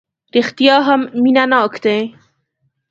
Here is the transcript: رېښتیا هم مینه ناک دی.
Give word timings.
رېښتیا 0.35 0.75
هم 0.87 1.01
مینه 1.21 1.45
ناک 1.51 1.73
دی. 1.83 1.99